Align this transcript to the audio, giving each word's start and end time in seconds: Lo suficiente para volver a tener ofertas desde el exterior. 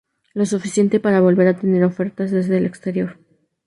Lo 0.33 0.47
suficiente 0.47 0.99
para 0.99 1.21
volver 1.21 1.47
a 1.47 1.59
tener 1.59 1.83
ofertas 1.83 2.31
desde 2.31 2.57
el 2.57 2.65
exterior. 2.65 3.19